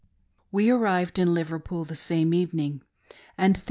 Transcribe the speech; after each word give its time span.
We 0.51 0.71
arrived 0.71 1.19
in 1.19 1.31
Liverpool 1.35 1.85
the 1.85 1.93
same 1.93 2.33
evening, 2.33 2.81
and 3.37 3.57
there. 3.57 3.59